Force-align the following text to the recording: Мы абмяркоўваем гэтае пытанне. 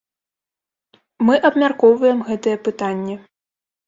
Мы 1.27 1.35
абмяркоўваем 1.49 2.19
гэтае 2.31 2.57
пытанне. 2.69 3.19